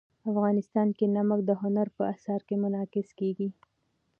[0.31, 3.49] افغانستان کې نمک د هنر په اثار کې منعکس کېږي.